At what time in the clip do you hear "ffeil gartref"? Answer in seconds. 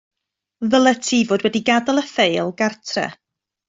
2.15-3.19